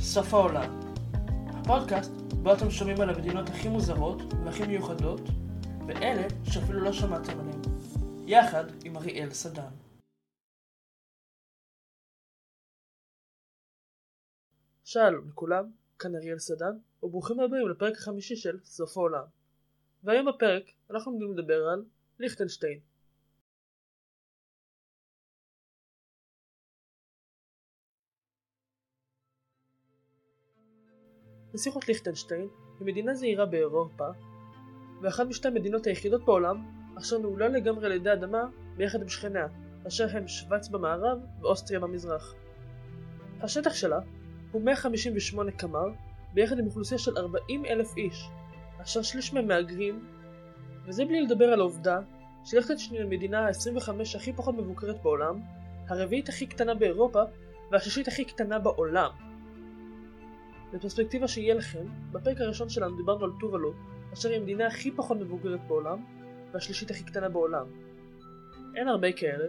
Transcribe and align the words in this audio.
סוף 0.00 0.34
העולם. 0.34 0.80
הפודקאסט 1.48 2.12
בו 2.42 2.54
אתם 2.54 2.70
שומעים 2.70 3.00
על 3.00 3.10
המדינות 3.10 3.48
הכי 3.48 3.68
מוזרות 3.68 4.22
והכי 4.44 4.66
מיוחדות, 4.66 5.20
ואלה 5.86 6.26
שאפילו 6.44 6.80
לא 6.80 6.92
שמעתם 6.92 7.40
עליהן. 7.40 7.60
יחד 8.26 8.64
עם 8.84 8.96
אריאל 8.96 9.30
סדן. 9.30 9.70
שלום 14.84 15.28
לכולם, 15.28 15.70
כאן 15.98 16.14
אריאל 16.14 16.38
סדן, 16.38 16.78
וברוכים 17.02 17.40
הבאים 17.40 17.68
לפרק 17.68 17.96
החמישי 17.96 18.36
של 18.36 18.58
סוף 18.64 18.96
העולם. 18.96 19.24
והיום 20.04 20.26
בפרק 20.26 20.64
אנחנו 20.90 21.12
עומדים 21.12 21.38
לדבר 21.38 21.68
על 21.72 21.84
ליכטנשטיין. 22.18 22.80
נסיכות 31.56 31.88
ליכטנשטיין 31.88 32.48
היא 32.80 32.86
מדינה 32.86 33.14
זעירה 33.14 33.46
באירופה, 33.46 34.04
ואחת 35.02 35.26
משתי 35.26 35.48
המדינות 35.48 35.86
היחידות 35.86 36.24
בעולם 36.24 36.64
אשר 36.98 37.18
נעולה 37.18 37.48
לגמרי 37.48 37.86
על 37.86 37.92
ידי 37.92 38.12
אדמה 38.12 38.44
ביחד 38.76 39.02
עם 39.02 39.08
שכניה, 39.08 39.46
אשר 39.86 40.06
הם 40.16 40.28
שווייץ 40.28 40.68
במערב 40.68 41.18
ואוסטריה 41.40 41.80
במזרח. 41.80 42.34
השטח 43.40 43.74
שלה 43.74 43.98
הוא 44.52 44.62
158 44.62 45.50
קמ"ר, 45.50 45.88
ביחד 46.34 46.58
עם 46.58 46.66
אוכלוסייה 46.66 46.98
של 46.98 47.18
40 47.18 47.66
אלף 47.66 47.96
איש, 47.96 48.28
אשר 48.82 49.02
שליש 49.02 49.32
מהם 49.32 49.48
מהגרים, 49.48 50.06
וזה 50.86 51.04
בלי 51.04 51.20
לדבר 51.20 51.44
על 51.44 51.60
העובדה 51.60 52.00
שליכטנשטיין 52.44 53.00
היא 53.00 53.06
המדינה 53.06 53.46
ה-25 53.46 53.90
הכי 54.16 54.32
פחות 54.32 54.54
מבוקרת 54.54 55.02
בעולם, 55.02 55.40
הרביעית 55.88 56.28
הכי 56.28 56.46
קטנה 56.46 56.74
באירופה 56.74 57.22
והשישית 57.70 58.08
הכי 58.08 58.24
קטנה 58.24 58.58
בעולם. 58.58 59.10
בפרספקטיבה 60.72 61.28
שיהיה 61.28 61.54
לכם, 61.54 61.86
בפרק 62.12 62.40
הראשון 62.40 62.68
שלנו 62.68 62.96
דיברנו 62.96 63.24
על 63.24 63.30
טובלו, 63.40 63.74
אשר 64.12 64.28
היא 64.28 64.38
המדינה 64.38 64.66
הכי 64.66 64.90
פחות 64.90 65.18
מבוגרת 65.18 65.60
בעולם, 65.68 66.04
והשלישית 66.52 66.90
הכי 66.90 67.04
קטנה 67.04 67.28
בעולם. 67.28 67.66
אין 68.76 68.88
הרבה 68.88 69.12
כאלה. 69.12 69.46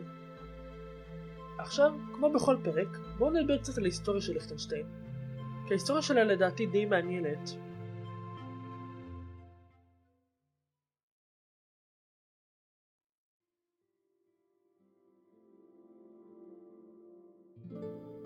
עכשיו, 1.60 1.94
כמו 2.14 2.34
בכל 2.34 2.58
פרק, 2.64 2.88
בואו 3.18 3.32
נדבר 3.32 3.58
קצת 3.58 3.78
על 3.78 3.84
ההיסטוריה 3.84 4.22
של 4.22 4.34
ליכטנשטיין. 4.34 4.86
כי 5.68 5.74
ההיסטוריה 5.74 6.02
שלה 6.02 6.24
לדעתי 6.24 6.66
די 6.66 6.86
מעניינת. 6.86 7.50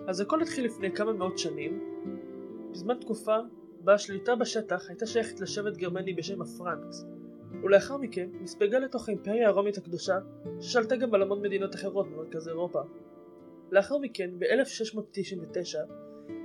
אז 0.08 0.20
הכל 0.20 0.42
התחיל 0.42 0.64
לפני 0.64 0.92
כמה 0.92 1.12
מאות 1.12 1.38
שנים, 1.38 1.80
בזמן 2.72 2.94
תקופה 3.00 3.36
בה 3.80 3.94
השליטה 3.94 4.36
בשטח 4.36 4.88
הייתה 4.88 5.06
שייכת 5.06 5.40
לשבט 5.40 5.76
גרמני 5.76 6.14
בשם 6.14 6.42
הפרנקס, 6.42 7.04
ולאחר 7.62 7.96
מכן 7.96 8.28
נספגה 8.40 8.78
לתוך 8.78 9.08
האימפריה 9.08 9.48
הרומית 9.48 9.78
הקדושה, 9.78 10.18
ששלטה 10.60 10.96
גם 10.96 11.14
על 11.14 11.22
המון 11.22 11.42
מדינות 11.42 11.74
אחרות 11.74 12.06
במרכז 12.08 12.48
אירופה. 12.48 12.80
לאחר 13.70 13.98
מכן, 13.98 14.30
ב-1699, 14.38 15.78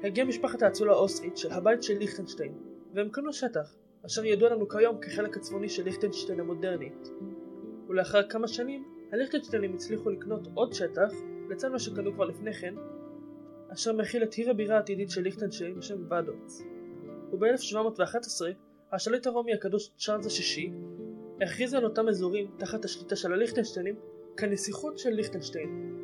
הגיעה 0.04 0.28
משפחת 0.28 0.62
האצולה 0.62 0.94
האוסטרית 0.94 1.38
של 1.38 1.52
הבית 1.52 1.84
של 1.84 1.98
ליכטנשטיין, 1.98 2.54
והם 2.94 3.10
קנו 3.10 3.34
שטח, 3.34 3.76
אשר 4.06 4.26
ידוע 4.26 4.50
לנו 4.50 4.68
כיום 4.68 4.98
כחלק 5.02 5.38
הצפוני 5.38 5.70
של 5.70 5.84
ליכטנשטיין 5.84 6.40
המודרנית. 6.40 7.10
ולאחר 7.90 8.30
כמה 8.30 8.48
שנים, 8.48 8.84
הליכטנשטיינים 9.12 9.74
הצליחו 9.74 10.10
לקנות 10.10 10.48
עוד 10.54 10.74
שטח, 10.74 11.12
לצד 11.50 11.68
מה 11.68 11.80
שקנו 11.80 12.14
כבר 12.14 12.26
לפני 12.26 12.54
כן, 12.54 12.76
אשר 13.74 13.94
מכיל 13.94 14.24
את 14.24 14.34
עיר 14.34 14.50
הבירה 14.50 14.76
העתידית 14.76 15.10
של 15.10 15.22
ליכטנשטיין 15.22 15.76
בשם 15.76 15.98
ואדוץ. 16.10 16.62
וב-1711 17.32 18.46
השליט 18.92 19.28
הרומי 19.28 19.54
הקדוש 19.54 19.92
צ'ארלס 19.98 20.26
השישי 20.26 20.72
הכריז 21.42 21.74
על 21.74 21.84
אותם 21.84 22.08
אזורים 22.08 22.52
תחת 22.58 22.86
השליטה 22.86 23.16
של 23.16 23.34
הליכטנשטיינים 23.34 23.96
כנסיכות 24.38 24.98
של 24.98 25.10
ליכטנשטיין. 25.10 25.98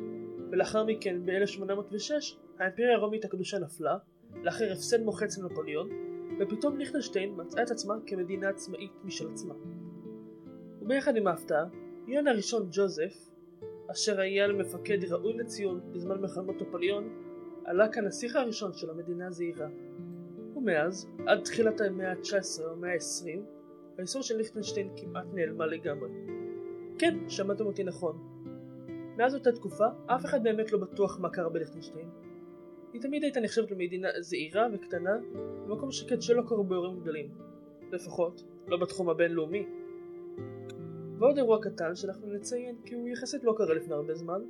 ולאחר 0.50 0.84
מכן 0.84 1.26
ב-1806 1.26 2.36
האימפריה 2.58 2.94
הרומית 2.94 3.24
הקדושה 3.24 3.58
נפלה, 3.58 3.96
לאחר 4.42 4.72
הפסד 4.72 5.02
מוחץ 5.02 5.38
לנפוליאון, 5.38 5.88
ופתאום 6.40 6.78
ליכטנשטיין 6.78 7.34
מצאה 7.36 7.62
את 7.62 7.70
עצמה 7.70 7.94
כמדינה 8.06 8.48
עצמאית 8.48 8.92
משל 9.04 9.28
עצמה. 9.32 9.54
וביחד 10.82 11.16
עם 11.16 11.26
ההפתעה, 11.26 11.64
יונה 12.06 12.30
הראשון 12.30 12.68
ג'וזף, 12.72 13.30
אשר 13.90 14.20
היה 14.20 14.46
למפקד 14.46 15.04
ראוי 15.04 15.32
לציון 15.32 15.80
בזמן 15.92 16.20
מלחמות 16.20 16.62
נפוליאון, 16.62 17.08
עלה 17.64 17.88
כנסיך 17.88 18.36
הראשון 18.36 18.72
של 18.72 18.90
המדינה 18.90 19.26
הזעירה. 19.26 19.68
ומאז, 20.56 21.08
עד 21.26 21.42
תחילת 21.44 21.80
המאה 21.80 22.10
ה-19 22.10 22.62
או 22.64 22.72
המאה 22.72 22.92
ה-20, 22.92 23.40
ההיסטוריה 23.98 24.26
של 24.26 24.36
ליכטנשטיין 24.36 24.90
כמעט 24.96 25.26
נעלמה 25.32 25.66
לגמרי. 25.66 26.08
כן, 26.98 27.18
שמעתם 27.28 27.66
אותי 27.66 27.84
נכון. 27.84 28.18
מאז 29.16 29.34
אותה 29.34 29.52
תקופה, 29.52 29.84
אף 30.06 30.24
אחד 30.24 30.42
באמת 30.42 30.72
לא 30.72 30.78
בטוח 30.78 31.18
מה 31.20 31.30
קרה 31.30 31.48
בליכטנשטיין. 31.48 32.08
היא 32.92 33.02
תמיד 33.02 33.22
הייתה 33.22 33.40
נחשבת 33.40 33.70
למדינה 33.70 34.08
זעירה 34.20 34.66
וקטנה, 34.72 35.16
במקום 35.66 35.90
שקט 35.90 36.22
שלא 36.22 36.42
קרו 36.42 36.64
באירועים 36.64 37.00
גדולים. 37.00 37.28
לפחות, 37.92 38.44
לא 38.68 38.76
בתחום 38.76 39.08
הבינלאומי. 39.08 39.66
ועוד 41.18 41.38
אירוע 41.38 41.58
קטן 41.62 41.94
שאנחנו 41.94 42.32
נציין 42.32 42.76
כי 42.84 42.94
הוא 42.94 43.08
יחסית 43.08 43.44
לא 43.44 43.54
קרה 43.56 43.74
לפני 43.74 43.94
הרבה 43.94 44.14
זמן, 44.14 44.40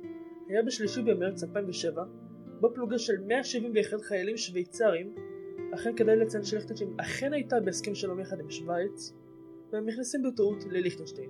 היה 0.47 0.63
בשלישי 0.63 1.01
במרץ 1.01 1.43
2007, 1.43 2.03
בו 2.65 2.73
פלוגה 2.73 2.97
של 2.97 3.13
171 3.27 4.01
חיילים 4.01 4.37
שוויצרים, 4.37 5.15
אכן 5.73 5.95
כדאי 5.95 6.15
לציין 6.15 6.43
שליכטנשטיין 6.43 6.93
אכן 6.97 7.33
הייתה 7.33 7.59
בהסכם 7.59 7.95
שלום 7.95 8.19
יחד 8.19 8.39
עם 8.39 8.49
שווייץ, 8.49 9.13
והם 9.71 9.85
נכנסים 9.85 10.23
בטעות 10.23 10.63
לליכטנשטיין. 10.69 11.29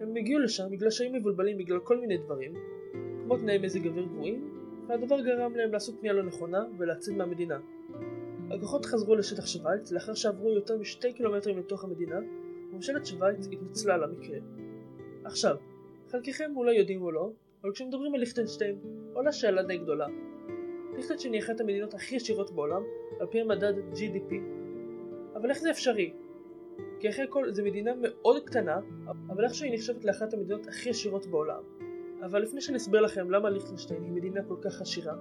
הם 0.00 0.16
הגיעו 0.16 0.40
לשם 0.40 0.64
בגלל 0.70 0.90
שהיו 0.90 1.12
מבולבלים 1.12 1.58
בגלל 1.58 1.78
כל 1.78 2.00
מיני 2.00 2.16
דברים, 2.16 2.54
כמו 3.24 3.36
תנאי 3.36 3.58
מזג 3.58 3.86
אוויר 3.86 4.04
גרועים, 4.04 4.50
והדבר 4.88 5.20
גרם 5.20 5.56
להם 5.56 5.72
לעשות 5.72 5.94
פנייה 6.00 6.14
לא 6.14 6.22
נכונה 6.22 6.64
ולצאת 6.78 7.14
מהמדינה. 7.14 7.58
הכוחות 8.50 8.86
חזרו 8.86 9.14
לשטח 9.14 9.46
שווייץ 9.46 9.92
לאחר 9.92 10.14
שעברו 10.14 10.50
יותר 10.50 10.78
משתי 10.78 11.12
קילומטרים 11.12 11.58
לתוך 11.58 11.84
המדינה, 11.84 12.18
וממשלת 12.70 13.06
שווייץ 13.06 13.48
התנצלה 13.52 13.94
על 13.94 14.04
המקרה. 14.04 14.38
עכשיו, 15.24 15.56
חלקכם 16.08 16.52
אולי 16.56 16.76
יודעים 16.76 17.02
או 17.02 17.10
לא, 17.10 17.32
אבל 17.62 17.72
כשמדברים 17.72 18.14
על 18.14 18.20
ליכטנשטיין, 18.20 18.78
עולה 19.12 19.32
שאלה 19.32 19.62
די 19.62 19.78
גדולה. 19.78 20.06
ליכטנשטיין 20.96 21.34
היא 21.34 21.42
אחת 21.42 21.60
המדינות 21.60 21.94
הכי 21.94 22.16
עשירות 22.16 22.50
בעולם, 22.50 22.82
על 23.20 23.26
פי 23.26 23.40
המדד 23.40 23.74
GDP. 23.94 24.34
אבל 25.34 25.50
איך 25.50 25.58
זה 25.58 25.70
אפשרי? 25.70 26.12
כי 27.00 27.08
אחרי 27.08 27.24
הכל 27.24 27.52
זו 27.52 27.64
מדינה 27.64 27.92
מאוד 28.00 28.42
קטנה, 28.44 28.80
אבל 29.28 29.44
איכשהו 29.44 29.64
היא 29.64 29.74
נחשבת 29.74 30.04
לאחת 30.04 30.34
המדינות 30.34 30.66
הכי 30.66 30.90
עשירות 30.90 31.26
בעולם. 31.26 31.62
אבל 32.24 32.42
לפני 32.42 32.60
שאני 32.60 32.76
אסביר 32.76 33.00
לכם 33.00 33.30
למה 33.30 33.50
ליכטנשטיין 33.50 34.04
היא 34.04 34.12
מדינה 34.12 34.44
כל 34.44 34.56
כך 34.60 34.80
עשירה, 34.80 35.14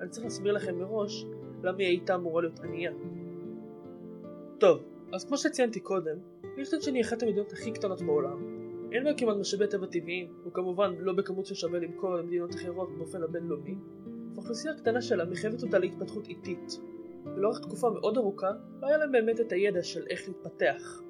אני 0.00 0.08
צריך 0.08 0.24
להסביר 0.24 0.52
לכם 0.52 0.78
מראש 0.78 1.24
למה 1.62 1.78
היא 1.78 1.86
הייתה 1.86 2.14
אמורה 2.14 2.42
להיות 2.42 2.60
ענייה. 2.60 2.92
טוב, 4.58 4.82
אז 5.12 5.24
כמו 5.24 5.36
שציינתי 5.36 5.80
קודם, 5.80 6.16
ליכטנשטיין 6.56 6.96
היא 6.96 7.04
אחת 7.04 7.22
המדינות 7.22 7.52
הכי 7.52 7.72
קטנות 7.72 8.02
בעולם. 8.02 8.59
אין 8.92 9.04
בה 9.04 9.14
כמעט 9.14 9.36
משאבי 9.36 9.66
טבע 9.66 9.86
טבעיים, 9.86 10.32
וכמובן 10.46 10.94
לא 10.98 11.12
בכמות 11.12 11.46
ששווה 11.46 11.78
למכור 11.78 12.14
למדינות 12.14 12.54
אחרות 12.54 12.98
באופן 12.98 13.22
הבינלאומי, 13.22 13.74
והאוכלוסייה 14.34 14.74
הקטנה 14.74 15.02
שלה 15.02 15.24
מחייבת 15.24 15.62
אותה 15.62 15.78
להתפתחות 15.78 16.28
איטית. 16.28 16.80
ולאורך 17.24 17.60
תקופה 17.60 17.90
מאוד 17.90 18.16
ארוכה, 18.16 18.50
לא 18.82 18.86
היה 18.86 18.98
להם 18.98 19.12
באמת 19.12 19.40
את 19.40 19.52
הידע 19.52 19.82
של 19.82 20.06
איך 20.10 20.28
להתפתח. 20.28 21.02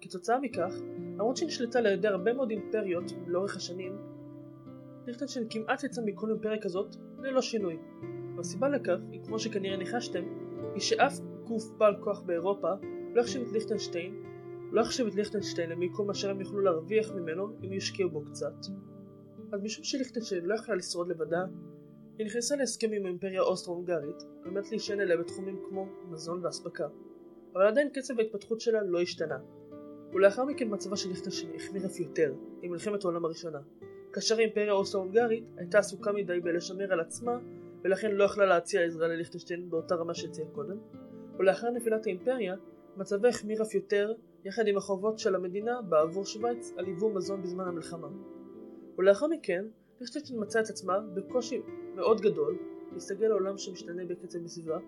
כתוצאה 0.00 0.40
מכך, 0.40 0.74
למרות 1.14 1.36
שנשלטה 1.36 1.78
על 1.78 1.86
ידי 1.86 2.08
הרבה 2.08 2.32
מאוד 2.32 2.50
אימפריות 2.50 3.12
לאורך 3.26 3.56
השנים, 3.56 3.98
ליכטנשטיין 5.06 5.46
כמעט 5.50 5.84
יצא 5.84 6.02
מכל 6.04 6.30
אימפריה 6.30 6.62
כזאת 6.62 6.96
ללא 7.18 7.42
שינוי. 7.42 7.78
והסיבה 8.36 8.68
לכך 8.68 8.96
היא, 9.10 9.20
כמו 9.24 9.38
שכנראה 9.38 9.76
ניחשתם, 9.76 10.24
היא 10.74 10.80
שאף 10.80 11.20
גוף 11.44 11.70
בעל 11.78 11.96
כוח 12.00 12.20
באירופה 12.20 12.68
לא 13.14 13.20
החשיב 13.20 13.42
את 13.42 13.52
ליכטנשטיין, 13.52 14.22
לא 14.72 14.80
החשיב 14.80 15.06
את 15.06 15.14
ליכטנשטיין 15.14 15.70
למיקום 15.70 16.10
אשר 16.10 16.30
הם 16.30 16.40
יוכלו 16.40 16.60
להרוויח 16.60 17.10
ממנו 17.10 17.48
אם 17.64 17.72
ישקיעו 17.72 18.10
בו 18.10 18.24
קצת. 18.24 18.54
אז 19.52 19.62
משום 19.62 19.84
שליכטנשטיין 19.84 20.44
לא 20.44 20.54
יכלה 20.54 20.74
לשרוד 20.74 21.08
לבדה, 21.08 21.44
היא 22.18 22.26
נכנסה 22.26 22.56
להסכם 22.56 22.92
עם 22.92 23.04
האימפריה 23.04 23.40
האוסטרו-הונגרית 23.40 24.22
על 24.44 24.50
מנת 24.50 24.70
להישען 24.70 25.00
אליה 25.00 25.16
בתחומים 25.16 25.60
כמו 25.68 25.86
מזון 26.10 26.44
ואספקה, 26.44 26.86
אבל 27.52 27.66
עדיין 27.66 27.88
קצב 27.88 28.18
ההתפתחות 28.18 28.60
שלה 28.60 28.82
לא 28.82 29.00
השתנה. 29.00 29.38
ולאחר 30.12 30.44
מכן 30.44 30.68
מצבה 30.70 30.96
של 30.96 31.08
ליכטנשטיין 31.08 31.52
החמיר 31.54 31.86
אף 31.86 32.00
יותר, 32.00 32.34
עם 32.62 32.70
מלחמת 32.70 33.04
העולם 33.04 33.24
הראשונה, 33.24 33.58
כאשר 34.12 34.38
האימפריה 34.38 34.72
האוסטרו-הונגרית 34.72 35.44
הייתה 35.56 35.78
עסוקה 35.78 36.12
מדי 36.12 36.40
בלשמר 36.40 36.92
על 36.92 37.00
עצמה, 37.00 37.38
ולכן 37.82 38.12
לא 38.12 38.24
יכלה 38.24 38.46
להציע 38.46 38.84
עזרה 38.84 39.08
לליכטנשטיין 39.08 39.70
באותה 39.70 39.94
רמה 39.94 40.14
שהציעה 40.14 40.48
קודם, 40.48 40.76
ולאחר 41.38 41.70
נפילת 41.70 42.06
האימפריה, 42.06 42.54
מצבה 42.98 43.28
החמיר 43.28 43.62
אף 43.62 43.74
יותר, 43.74 44.12
יחד 44.44 44.66
עם 44.66 44.76
החובות 44.76 45.18
של 45.18 45.34
המדינה 45.34 45.82
בעבור 45.82 46.24
שווייץ 46.24 46.72
על 46.76 46.88
ייבוא 46.88 47.14
מזון 47.14 47.42
בזמן 47.42 47.68
המלחמה. 47.68 48.08
ולאחר 48.98 49.26
מכן, 49.26 49.64
ליכטנשטיין 50.00 50.42
מצאה 50.42 50.62
את 50.62 50.68
עצמה 50.68 50.98
בקושי 51.14 51.62
מאוד 51.94 52.20
גדול, 52.20 52.58
להסתגל 52.92 53.26
לעולם 53.26 53.58
שמשתנה 53.58 54.04
בקצב 54.04 54.38
מסביבה, 54.38 54.78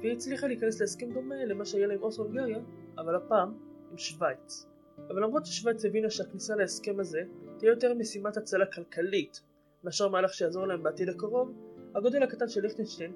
והיא 0.00 0.12
הצליחה 0.12 0.46
להיכנס 0.46 0.80
להסכם 0.80 1.12
דומה 1.12 1.44
למה 1.44 1.64
שהיה 1.64 1.86
לה 1.86 1.94
עם 1.94 2.02
אוסטרו-הונגריה, 2.02 2.58
אבל 2.98 3.16
הפעם 3.16 3.54
עם 3.90 3.98
שווייץ. 3.98 4.66
אבל 5.08 5.22
למרות 5.22 5.46
ששווייץ 5.46 5.84
הבינה 5.84 6.10
שהכניסה 6.10 6.56
להסכם 6.56 7.00
הזה 7.00 7.20
תהיה 7.58 7.70
יותר 7.70 7.94
משימת 7.94 8.36
הצלה 8.36 8.66
כלכלית 8.66 9.40
מאשר 9.84 10.08
מהלך 10.08 10.34
שיעזור 10.34 10.66
להם 10.66 10.82
בעתיד 10.82 11.08
הקרוב, 11.08 11.52
הגודל 11.94 12.22
הקטן 12.22 12.48
של 12.48 12.60
ליכטנשטיין 12.60 13.12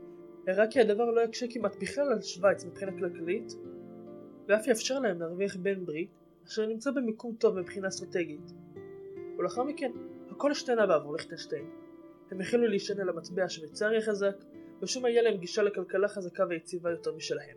הראה 0.48 0.66
כי 0.70 0.80
הדבר 0.80 1.10
לא 1.10 1.20
יקשה 1.20 1.46
כמעט 1.50 1.76
בכלל 1.82 2.12
על 2.12 2.22
שווייץ 2.22 2.64
מבחינה 2.64 2.92
כלכלית, 2.92 3.52
ואף 4.48 4.66
יאפשר 4.66 4.98
להם 4.98 5.20
להרוויח 5.20 5.56
בן 5.56 5.84
ברית 5.84 6.10
אשר 6.46 6.66
נמצא 6.66 6.90
במיקום 6.90 7.34
טוב 7.38 7.58
מבחינה 7.58 7.88
אסטרטגית. 7.88 8.52
ולאחר 9.38 9.64
מכן, 9.64 9.92
הכל 10.30 10.50
השתנה 10.50 10.86
בעבור 10.86 11.12
ליכטנשטיין. 11.12 11.70
הם 12.30 12.40
החלו 12.40 12.66
להישען 12.66 13.00
על 13.00 13.08
המטבע 13.08 13.44
השוויצרי 13.44 13.98
החזק, 13.98 14.36
ושום 14.82 15.04
היה 15.04 15.22
להם 15.22 15.36
גישה 15.36 15.62
לכלכלה 15.62 16.08
חזקה 16.08 16.44
ויציבה 16.48 16.90
יותר 16.90 17.14
משלהם. 17.14 17.56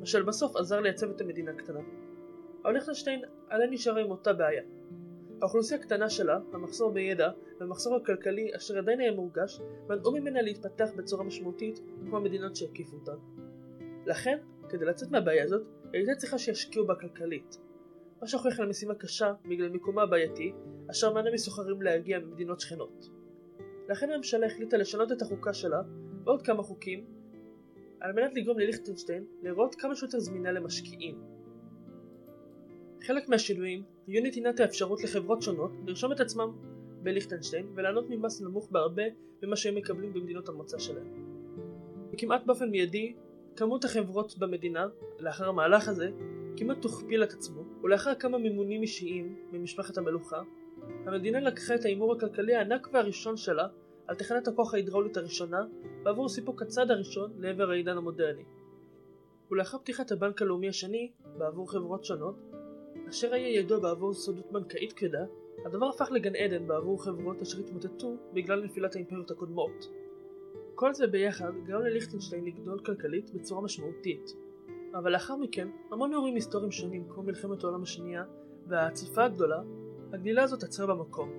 מה 0.00 0.06
שלבסוף 0.06 0.56
עזר 0.56 0.80
לייצב 0.80 1.10
את 1.10 1.20
המדינה 1.20 1.50
הקטנה. 1.50 1.80
אבל 2.62 2.72
ליכטנשטיין 2.72 3.22
עדיין 3.48 3.70
נשארה 3.70 4.00
עם 4.00 4.10
אותה 4.10 4.32
בעיה. 4.32 4.62
האוכלוסייה 5.42 5.80
הקטנה 5.80 6.10
שלה, 6.10 6.38
המחסור 6.52 6.92
בידע 6.92 7.30
והמחסור 7.60 7.96
הכלכלי 7.96 8.50
אשר 8.56 8.78
עדיין 8.78 9.00
היה 9.00 9.12
מורגש, 9.12 9.60
מנעו 9.88 10.12
ממנה 10.12 10.42
להתפתח 10.42 10.88
בצורה 10.96 11.24
משמעותית 11.24 11.80
כמו 12.06 12.16
המדינות 12.16 12.56
שהקיפו 12.56 12.96
אותה. 12.96 13.12
לכן, 14.06 14.38
כדי 14.68 14.84
לצאת 14.84 15.10
מהבעיה 15.10 15.44
הזאת, 15.44 15.62
הייתה 15.92 16.14
צריכה 16.14 16.38
שישקיעו 16.38 16.86
בה 16.86 16.94
כלכלית. 16.94 17.58
מה 18.20 18.26
שהוכיח 18.26 18.60
לה 18.60 18.66
משימה 18.66 18.94
קשה 18.94 19.32
בגלל 19.48 19.68
מיקומה 19.68 20.02
הבעייתי, 20.02 20.52
אשר 20.90 21.14
מנע 21.14 21.30
מסוחרים 21.34 21.82
להגיע 21.82 22.18
ממדינות 22.18 22.60
שכנות. 22.60 23.08
לכן 23.88 24.10
הממשלה 24.10 24.46
החליטה 24.46 24.76
לשנות 24.76 25.12
את 25.12 25.22
החוקה 25.22 25.54
שלה, 25.54 25.80
ועוד 26.24 26.42
כמה 26.42 26.62
חוקים, 26.62 27.04
על 28.00 28.12
מנת 28.12 28.34
לגרום 28.34 28.58
לליכטנשטיין 28.58 29.24
לראות 29.42 29.74
כמה 29.74 29.94
שיותר 29.94 30.18
זמינה 30.18 30.52
למשקיעים. 30.52 31.18
חלק 33.02 33.28
מהשינויים 33.28 33.82
היו 34.06 34.22
נתינת 34.22 34.60
האפשרות 34.60 35.04
לחברות 35.04 35.42
שונות 35.42 35.70
לרשום 35.86 36.12
את 36.12 36.20
עצמם 36.20 36.52
בליכטנשטיין 37.02 37.66
וליהנות 37.74 38.04
ממס 38.08 38.42
נמוך 38.42 38.70
בהרבה 38.70 39.02
ממה 39.42 39.56
שהם 39.56 39.74
מקבלים 39.74 40.12
במדינות 40.12 40.48
המוצא 40.48 40.78
שלהם. 40.78 41.06
וכמעט 42.12 42.46
באופן 42.46 42.70
מיידי, 42.70 43.14
כמות 43.56 43.84
החברות 43.84 44.38
במדינה, 44.38 44.86
לאחר 45.18 45.48
המהלך 45.48 45.88
הזה, 45.88 46.10
כמעט 46.56 46.82
תוכפיל 46.82 47.22
את 47.22 47.32
עצמו, 47.32 47.62
ולאחר 47.82 48.14
כמה 48.14 48.38
מימונים 48.38 48.82
אישיים 48.82 49.36
ממשפחת 49.52 49.98
המלוכה, 49.98 50.42
המדינה 51.06 51.40
לקחה 51.40 51.74
את 51.74 51.84
ההימור 51.84 52.12
הכלכלי 52.12 52.54
הענק 52.54 52.88
והראשון 52.92 53.36
שלה 53.36 53.68
על 54.06 54.16
תחנת 54.16 54.48
הכוח 54.48 54.74
ההידראולית 54.74 55.16
הראשונה 55.16 55.64
בעבור 56.02 56.28
סיפוק 56.28 56.62
הצד 56.62 56.90
הראשון 56.90 57.32
לעבר 57.38 57.70
העידן 57.70 57.96
המודרני. 57.96 58.42
ולאחר 59.50 59.78
פתיחת 59.78 60.12
הבנק 60.12 60.42
הלאומי 60.42 60.68
השני 60.68 61.10
בעבור 61.38 61.70
חברות 61.70 62.04
שונות, 62.04 62.34
אשר 63.08 63.34
היה 63.34 63.48
ידוע 63.48 63.78
בעבור 63.78 64.14
סודות 64.14 64.52
בנקאית 64.52 64.92
כבדה, 64.92 65.24
הדבר 65.66 65.88
הפך 65.88 66.10
לגן 66.12 66.36
עדן 66.36 66.66
בעבור 66.66 67.04
חברות 67.04 67.42
אשר 67.42 67.58
התמוטטו 67.58 68.16
בגלל 68.32 68.64
נפילת 68.64 68.94
האימפריות 68.94 69.30
הקודמות. 69.30 69.88
כל 70.80 70.94
זה 70.94 71.06
ביחד 71.06 71.52
גרם 71.64 71.82
לליכטנשטיין 71.82 72.44
לגדול 72.44 72.78
כלכלית 72.84 73.30
בצורה 73.34 73.62
משמעותית. 73.62 74.30
אבל 74.94 75.12
לאחר 75.12 75.36
מכן, 75.36 75.68
המון 75.90 76.12
אירועים 76.12 76.34
היסטוריים 76.34 76.70
שונים 76.70 77.08
כמו 77.08 77.22
מלחמת 77.22 77.64
העולם 77.64 77.82
השנייה 77.82 78.24
וההצפה 78.66 79.24
הגדולה, 79.24 79.62
הגדילה 80.12 80.42
הזאת 80.42 80.62
עצרה 80.62 80.86
במקום. 80.86 81.32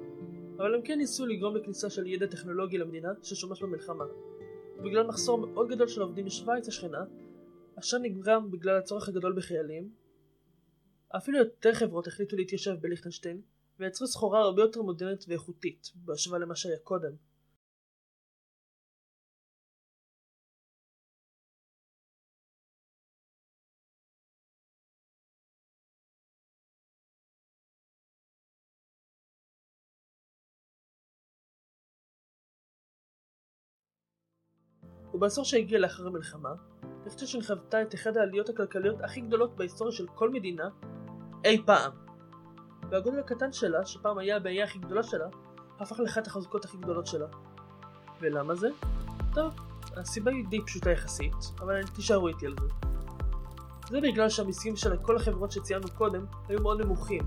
אבל 0.57 0.75
הם 0.75 0.81
כן 0.81 0.97
ניסו 0.97 1.25
לגרום 1.25 1.55
לכניסה 1.55 1.89
של 1.89 2.07
ידע 2.07 2.25
טכנולוגי 2.25 2.77
למדינה 2.77 3.09
ששומש 3.23 3.63
במלחמה. 3.63 4.05
ובגלל 4.77 5.07
מחסור 5.07 5.37
מאוד 5.37 5.69
גדול 5.69 5.87
של 5.87 6.01
עובדים 6.01 6.25
בשוויץ 6.25 6.67
השכנה, 6.67 7.03
אשר 7.79 7.97
נגרם 7.97 8.51
בגלל 8.51 8.77
הצורך 8.77 9.09
הגדול 9.09 9.33
בחיילים, 9.37 9.89
אפילו 11.17 11.37
יותר 11.37 11.73
חברות 11.73 12.07
החליטו 12.07 12.35
להתיישב 12.35 12.75
בליכטנשטיין 12.81 13.41
ויצרו 13.79 14.07
סחורה 14.07 14.39
הרבה 14.39 14.61
יותר 14.61 14.81
מודרנית 14.81 15.25
ואיכותית 15.27 15.91
בהשוואה 15.95 16.39
למה 16.39 16.55
שהיה 16.55 16.77
קודם. 16.83 17.30
ובעשור 35.13 35.45
שהגיע 35.45 35.79
לאחר 35.79 36.07
המלחמה, 36.07 36.53
ליכטנשטיין 37.05 37.43
חוותה 37.43 37.81
את 37.81 37.95
אחת 37.95 38.17
העליות 38.17 38.49
הכלכליות 38.49 39.01
הכי 39.01 39.21
גדולות 39.21 39.55
בהיסטוריה 39.55 39.93
של 39.93 40.07
כל 40.15 40.29
מדינה 40.29 40.69
אי 41.45 41.63
פעם. 41.65 41.91
והגודל 42.89 43.19
הקטן 43.19 43.51
שלה, 43.51 43.85
שפעם 43.85 44.17
היה 44.17 44.35
הבעיה 44.35 44.63
הכי 44.63 44.79
גדולה 44.79 45.03
שלה, 45.03 45.27
הפך 45.79 45.99
לאחת 45.99 46.27
החזקות 46.27 46.65
הכי 46.65 46.77
גדולות 46.77 47.07
שלה. 47.07 47.27
ולמה 48.21 48.55
זה? 48.55 48.69
טוב, 49.33 49.53
הסיבה 49.97 50.31
היא 50.31 50.45
די 50.49 50.65
פשוטה 50.65 50.91
יחסית, 50.91 51.35
אבל 51.59 51.83
תישארו 51.83 52.27
איתי 52.27 52.45
על 52.45 52.55
זה. 52.61 52.67
זה 53.89 54.01
בגלל 54.01 54.29
שהמיסים 54.29 54.75
של 54.75 54.97
כל 54.97 55.15
החברות 55.15 55.51
שציינו 55.51 55.87
קודם 55.97 56.25
היו 56.47 56.61
מאוד 56.61 56.81
נמוכים. 56.81 57.21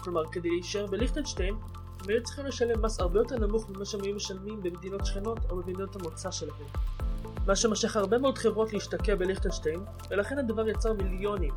כלומר, 0.00 0.26
כדי 0.32 0.50
להישאר 0.50 0.86
בליכטנשטיין, 0.86 1.54
הם 2.00 2.08
היו 2.08 2.22
צריכים 2.22 2.46
לשלם 2.46 2.82
מס 2.82 3.00
הרבה 3.00 3.20
יותר 3.20 3.38
נמוך 3.38 3.70
ממה 3.70 3.84
שהם 3.84 4.00
היו 4.02 4.14
משלמים 4.14 4.62
במדינות 4.62 5.06
שכנות 5.06 5.38
או 5.50 5.56
במדינות 5.56 5.96
המוצא 5.96 6.30
שלהם. 6.30 6.66
מה 7.46 7.56
שמשך 7.56 7.96
הרבה 7.96 8.18
מאוד 8.18 8.38
חברות 8.38 8.72
להשתקע 8.72 9.14
בליכטנשטיין, 9.14 9.80
ולכן 10.10 10.38
הדבר 10.38 10.68
יצר 10.68 10.92
מיליונים. 10.92 11.54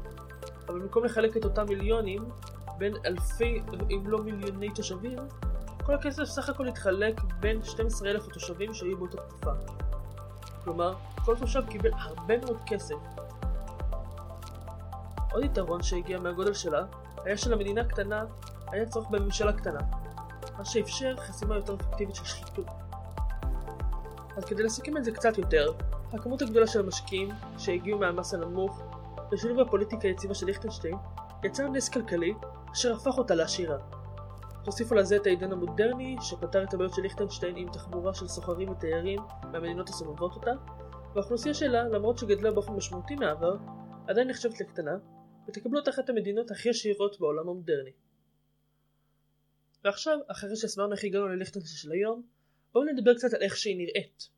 אבל 0.67 0.79
במקום 0.79 1.05
לחלק 1.05 1.37
את 1.37 1.45
אותם 1.45 1.65
מיליונים 1.69 2.23
בין 2.77 2.93
אלפי, 3.05 3.61
אם 3.89 4.03
לא 4.05 4.23
מיליוני 4.23 4.69
תושבים, 4.69 5.17
כל 5.83 5.95
הכסף 5.95 6.23
סך 6.23 6.49
הכל 6.49 6.67
התחלק 6.67 7.21
בין 7.39 7.63
12,000 7.63 8.27
התושבים 8.27 8.73
שהיו 8.73 8.97
באותה 8.97 9.17
תקופה. 9.17 9.51
כלומר, 10.63 10.93
כל 11.25 11.35
תושב 11.39 11.61
קיבל 11.69 11.91
הרבה 11.93 12.37
מאוד 12.37 12.57
כסף. 12.65 12.95
עוד 15.31 15.43
יתרון 15.43 15.83
שהגיע 15.83 16.19
מהגודל 16.19 16.53
שלה, 16.53 16.83
היה 17.23 17.37
שלמדינה 17.37 17.83
קטנה 17.83 18.25
היה 18.71 18.85
צורך 18.85 19.09
בממשלה 19.09 19.53
קטנה, 19.53 19.79
מה 20.57 20.65
שאפשר 20.65 21.15
חסימה 21.17 21.55
יותר 21.55 21.75
אפקטיבית 21.75 22.15
של 22.15 22.25
שחיתות. 22.25 22.67
אז 24.41 24.45
כדי 24.45 24.63
לסכם 24.63 24.97
את 24.97 25.03
זה 25.03 25.11
קצת 25.11 25.37
יותר, 25.37 25.73
הכמות 26.13 26.41
הגדולה 26.41 26.67
של 26.67 26.79
המשקיעים 26.79 27.29
שהגיעו 27.57 27.99
מהמס 27.99 28.33
הנמוך 28.33 28.81
ושילוב 29.31 29.59
הפוליטיקה 29.59 30.07
היציבה 30.07 30.33
של 30.33 30.45
ליכטנשטיין 30.45 30.95
יצר 31.43 31.67
נס 31.67 31.89
כלכלי 31.89 32.33
אשר 32.73 32.93
הפך 32.93 33.17
אותה 33.17 33.35
לעשירה. 33.35 33.77
תוסיפו 34.63 34.95
לזה 34.95 35.15
את 35.15 35.25
העידן 35.25 35.51
המודרני 35.51 36.15
שפתר 36.21 36.63
את 36.63 36.73
הבעיות 36.73 36.93
של 36.93 37.01
ליכטנשטיין 37.01 37.55
עם 37.55 37.71
תחבורה 37.71 38.13
של 38.13 38.27
סוחרים 38.27 38.69
ותיירים 38.69 39.19
מהמדינות 39.51 39.89
הסובבות 39.89 40.35
אותה 40.35 40.51
והאוכלוסייה 41.15 41.53
שלה, 41.53 41.83
למרות 41.83 42.17
שגדלה 42.17 42.51
באופן 42.51 42.73
משמעותי 42.73 43.15
מהעבר, 43.15 43.57
עדיין 44.07 44.27
נחשבת 44.27 44.59
לקטנה 44.61 44.97
ותקבלו 45.47 45.79
את 45.79 45.89
אחת 45.89 46.09
המדינות 46.09 46.51
הכי 46.51 46.69
עשירות 46.69 47.19
בעולם 47.19 47.49
המודרני. 47.49 47.91
ועכשיו, 49.83 50.17
אחרי 50.27 50.55
שהסברנו 50.55 50.93
איך 50.93 51.03
הגענו 51.03 51.27
לליכטנשטיין 51.27 51.77
של 51.77 51.91
היום, 51.91 52.40
בואו 52.73 52.85
נדבר 52.85 53.13
קצת 53.13 53.33
על 53.33 53.41
איך 53.41 53.57
שהיא 53.57 53.77
נראית. 53.77 54.29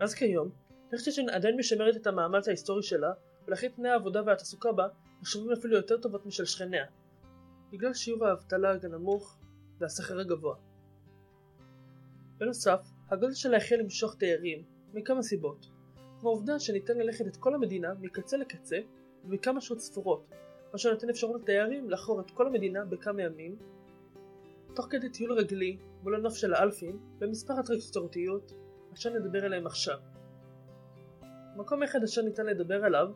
אז 0.00 0.14
כיום, 0.14 0.50
ליכטנשטיין 0.92 1.30
עדיין 1.30 1.56
משמרת 1.56 1.96
את 1.96 2.06
המאמץ 2.06 2.48
ההיסטורי 2.48 2.82
שלה, 2.82 3.12
ולכן 3.46 3.68
תנאי 3.68 3.90
העבודה 3.90 4.22
והתעסוקה 4.26 4.72
בה 4.72 4.88
נחשבים 5.20 5.52
אפילו 5.52 5.76
יותר 5.76 5.96
טובות 6.00 6.26
משל 6.26 6.44
שכניה, 6.44 6.84
בגלל 7.72 7.94
שיעור 7.94 8.26
האבטלה 8.26 8.74
הנמוך 8.82 9.38
והשכר 9.78 10.20
הגבוה. 10.20 10.56
בנוסף, 12.38 12.80
הגודל 13.10 13.34
שלה 13.34 13.56
החל 13.56 13.76
למשוך 13.76 14.16
תיירים, 14.18 14.64
מכמה 14.94 15.22
סיבות, 15.22 15.66
כמו 16.20 16.30
העובדה 16.30 16.58
שניתן 16.58 16.98
ללכת 16.98 17.26
את 17.26 17.36
כל 17.36 17.54
המדינה 17.54 17.94
מקצה 18.00 18.36
לקצה 18.36 18.78
ובכמה 19.24 19.60
שעות 19.60 19.80
ספורות, 19.80 20.30
מה 20.72 20.78
שנותן 20.78 21.10
אפשרות 21.10 21.40
לתיירים 21.40 21.90
לחור 21.90 22.20
את 22.20 22.30
כל 22.30 22.46
המדינה 22.46 22.84
בכמה 22.84 23.22
ימים 23.22 23.58
תוך 24.76 24.86
כדי 24.90 25.08
טיול 25.08 25.32
רגלי 25.32 25.78
מול 26.02 26.14
הנוף 26.14 26.34
של 26.34 26.54
האלפים 26.54 26.98
במספר 27.18 27.60
אטרקציות 27.60 28.52
אשר 28.94 29.10
נדבר 29.10 29.44
עליהם 29.44 29.66
עכשיו. 29.66 29.98
מקום 31.56 31.82
אחד 31.82 32.02
אשר 32.02 32.22
ניתן 32.22 32.46
לדבר 32.46 32.84
עליו 32.84 33.08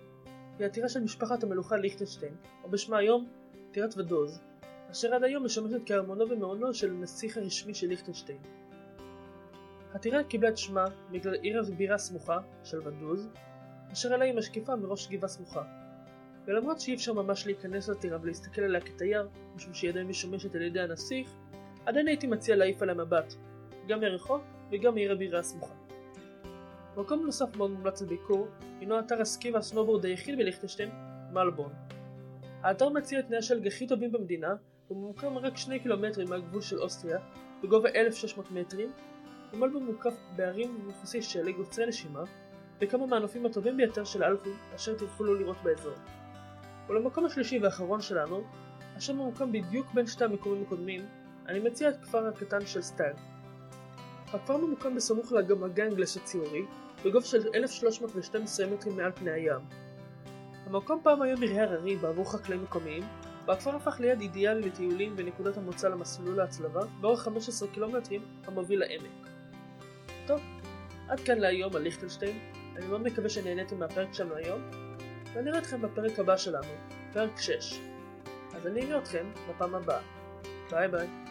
היא 0.58 0.66
הטירה 0.66 0.88
של 0.88 1.00
משפחת 1.00 1.42
המלוכה 1.42 1.76
ליכטנשטיין, 1.76 2.34
או 2.64 2.70
בשמה 2.70 2.98
היום 2.98 3.28
טירת 3.70 3.98
ודוז, 3.98 4.40
אשר 4.90 5.14
עד 5.14 5.24
היום 5.24 5.44
משמשת 5.44 5.80
כארמונו 5.86 6.30
ומעונו 6.30 6.74
של 6.74 6.90
הנסיך 6.90 7.36
הרשמי 7.36 7.74
של 7.74 7.86
ליכטנשטיין. 7.86 8.38
הטירה 9.94 10.24
קיבלה 10.24 10.48
את 10.48 10.58
שמה 10.58 10.84
בגלל 11.10 11.34
עיר 11.34 11.60
הבירה 11.60 11.98
סמוכה 11.98 12.38
של 12.64 12.88
ודוז, 12.88 13.28
אשר 13.92 14.14
עליה 14.14 14.26
היא 14.26 14.34
משקיפה 14.34 14.76
מראש 14.76 15.08
גבעה 15.08 15.28
סמוכה. 15.28 15.62
ולמרות 16.44 16.80
שאי 16.80 16.94
אפשר 16.94 17.12
ממש 17.12 17.46
להיכנס 17.46 17.88
לטירה 17.88 18.18
ולהסתכל 18.22 18.62
עליה 18.62 18.80
כתייר, 18.80 19.28
משום 19.54 19.74
שהיא 19.74 19.90
עדיין 19.90 20.06
משומשת 20.06 20.54
על 20.54 20.62
ידי 20.62 20.80
הנסיך, 20.80 21.36
עדיין 21.86 22.08
הייתי 22.08 22.26
מציע 22.26 22.56
להעיף 22.56 22.82
עליה 22.82 22.94
מבט, 22.94 23.34
גם 23.88 24.02
ירחו 24.02 24.38
וגם 24.70 24.94
מעיר 24.94 25.12
הבירה 25.12 25.38
הסמוכה. 25.38 25.74
מקום 26.96 27.22
נוסף 27.26 27.56
מאוד 27.56 27.70
מומלץ 27.70 28.02
לביקור 28.02 28.48
הינו 28.80 28.98
אתר 28.98 29.20
הסקי 29.20 29.50
והסנובורד 29.50 30.04
היחיד 30.04 30.38
בליכטנשטיין, 30.38 30.90
מלבורן. 31.32 31.72
האתר 32.62 32.88
מציע 32.88 33.22
תנאי 33.22 33.38
השלג 33.38 33.66
הכי 33.66 33.86
טובים 33.86 34.12
במדינה 34.12 34.54
וממוקם 34.90 35.38
רק 35.38 35.56
שני 35.56 35.80
קילומטרים 35.80 36.28
מהגבול 36.28 36.60
של 36.60 36.78
אוסטריה 36.78 37.18
בגובה 37.62 37.88
1,600 37.88 38.50
מטרים 38.50 38.92
ומלבורן 39.52 39.84
מוקף 39.84 40.14
בערים 40.36 40.80
ומכוסי 40.84 41.22
שלג 41.22 41.56
עוצרי 41.56 41.86
נשימה 41.86 42.22
וכמה 42.80 43.06
מהנופים 43.06 43.46
הטובים 43.46 43.76
ביותר 43.76 44.04
של 44.04 44.22
האלפים 44.22 44.54
אשר 44.74 44.94
תוכלו 44.94 45.34
לראות 45.34 45.56
באזור. 45.62 45.94
ולמקום 46.88 47.24
השלישי 47.24 47.58
והאחרון 47.58 48.00
שלנו, 48.00 48.42
אשר 48.98 49.12
ממוקם 49.12 49.52
בדיוק 49.52 49.86
בין 49.94 50.06
שתי 50.06 50.24
המקומים 50.24 50.62
הקודמים, 50.62 51.00
אני 51.48 51.58
מציע 51.58 51.88
את 51.88 51.94
הכפר 51.94 52.26
הקטן 52.26 52.66
של 52.66 52.82
סטייל. 52.82 53.12
הכפר 54.26 54.56
ממוקם 54.56 54.94
בסמוך 54.94 55.32
לאגם 55.32 55.62
האנגלס 55.62 56.16
הציורי, 56.16 56.62
בגובה 57.04 57.26
של 57.26 57.48
1,312 57.54 58.66
מטרים 58.66 58.96
מעל 58.96 59.12
פני 59.12 59.30
הים. 59.30 59.60
המקום 60.66 61.00
פעם 61.02 61.22
היה 61.22 61.36
מרעה 61.36 61.62
הררי 61.62 61.96
בעבור 61.96 62.32
חקלאים 62.32 62.62
מקומיים, 62.62 63.02
והכפר 63.46 63.76
הפך 63.76 64.00
ליד 64.00 64.20
אידיאלי 64.20 64.68
לטיולים 64.68 65.14
ונקודת 65.16 65.56
המוצא 65.56 65.88
למסלול 65.88 66.40
ההצלבה 66.40 66.80
באורך 67.00 67.22
15 67.22 67.68
קילומטרים 67.68 68.22
המוביל 68.46 68.80
לעמק. 68.80 69.28
טוב, 70.26 70.40
עד 71.08 71.20
כאן 71.20 71.38
להיום 71.38 71.76
על 71.76 71.82
ליכטנשטיין, 71.82 72.38
אני 72.76 72.86
מאוד 72.86 73.02
מקווה 73.02 73.28
שנהניתם 73.28 73.78
מהפרק 73.78 74.12
שלנו 74.12 74.34
היום, 74.34 74.60
ואני 75.34 75.50
אראה 75.50 75.58
אתכם 75.58 75.82
בפרק 75.82 76.18
הבא 76.18 76.36
שלנו, 76.36 76.72
פרק 77.12 77.40
6. 77.40 77.80
אז 78.54 78.66
אני 78.66 78.82
אראה 78.82 78.98
אתכם 78.98 79.26
בפעם 79.48 79.74
הבאה. 79.74 80.00
ביי 80.70 80.88
ביי. 80.88 81.29